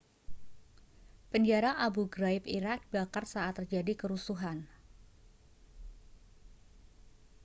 penjara 1.33 1.73
abu 1.87 2.01
ghraib 2.15 2.49
irak 2.55 2.81
dibakar 2.85 3.25
saat 3.33 3.53
terjadi 3.61 3.93
kerusuhan 3.93 4.65